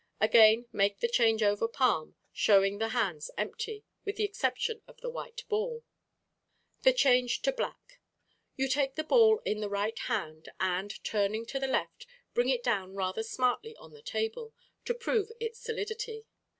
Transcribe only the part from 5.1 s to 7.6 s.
white ball. The Change to